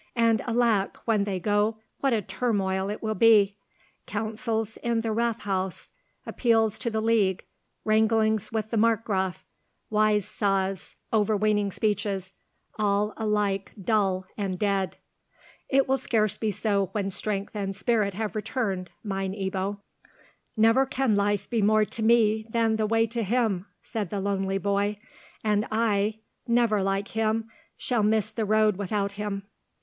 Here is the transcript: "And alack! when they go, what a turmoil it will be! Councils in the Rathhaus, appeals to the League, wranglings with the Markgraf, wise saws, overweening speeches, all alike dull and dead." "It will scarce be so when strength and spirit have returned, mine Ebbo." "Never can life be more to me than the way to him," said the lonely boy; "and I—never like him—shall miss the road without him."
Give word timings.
"And 0.15 0.41
alack! 0.47 0.97
when 1.05 1.25
they 1.25 1.39
go, 1.39 1.77
what 1.99 2.11
a 2.11 2.23
turmoil 2.23 2.89
it 2.89 3.03
will 3.03 3.13
be! 3.13 3.55
Councils 4.07 4.77
in 4.77 5.01
the 5.01 5.11
Rathhaus, 5.13 5.91
appeals 6.25 6.79
to 6.79 6.89
the 6.89 6.99
League, 7.01 7.45
wranglings 7.85 8.51
with 8.51 8.71
the 8.71 8.77
Markgraf, 8.77 9.45
wise 9.91 10.25
saws, 10.25 10.95
overweening 11.13 11.71
speeches, 11.71 12.33
all 12.79 13.13
alike 13.15 13.73
dull 13.79 14.25
and 14.35 14.57
dead." 14.57 14.97
"It 15.69 15.87
will 15.87 15.99
scarce 15.99 16.35
be 16.35 16.49
so 16.49 16.87
when 16.93 17.11
strength 17.11 17.55
and 17.55 17.75
spirit 17.75 18.15
have 18.15 18.35
returned, 18.35 18.89
mine 19.03 19.33
Ebbo." 19.33 19.81
"Never 20.57 20.87
can 20.87 21.15
life 21.15 21.47
be 21.47 21.61
more 21.61 21.85
to 21.85 22.01
me 22.01 22.47
than 22.49 22.77
the 22.77 22.87
way 22.87 23.05
to 23.05 23.21
him," 23.21 23.67
said 23.83 24.09
the 24.09 24.19
lonely 24.19 24.57
boy; 24.57 24.97
"and 25.43 25.67
I—never 25.71 26.81
like 26.81 27.09
him—shall 27.09 28.01
miss 28.01 28.31
the 28.31 28.45
road 28.45 28.77
without 28.77 29.11
him." 29.11 29.43